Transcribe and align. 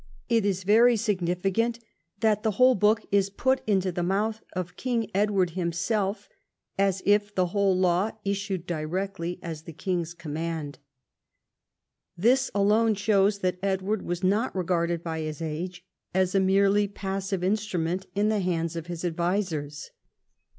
It 0.29 0.45
is 0.47 0.63
very 0.63 0.97
significant 0.97 1.77
that 2.21 2.41
the 2.41 2.49
whole 2.57 2.73
book 2.73 3.05
is 3.11 3.29
put 3.29 3.61
into 3.67 3.91
the 3.91 4.01
mouth 4.01 4.41
of 4.53 4.75
King 4.75 5.11
Edward 5.13 5.51
himself, 5.51 6.27
as 6.75 7.03
if 7.05 7.35
the 7.35 7.45
whole 7.53 7.77
law 7.77 8.09
issued 8.25 8.65
directly 8.65 9.37
as 9.43 9.61
the 9.61 9.73
king's 9.73 10.15
command. 10.15 10.79
This 12.17 12.49
alone 12.55 12.95
shows 12.95 13.37
that 13.41 13.59
Edward 13.61 14.01
was 14.01 14.23
not 14.23 14.55
regarded 14.55 15.03
by 15.03 15.19
his 15.19 15.39
age 15.39 15.85
as 16.15 16.33
a 16.33 16.39
merely 16.39 16.87
passive 16.87 17.41
instru 17.41 17.79
ment 17.79 18.07
in 18.15 18.29
the 18.29 18.39
hands 18.39 18.75
of 18.75 18.87
his 18.87 19.05
advisers. 19.05 19.91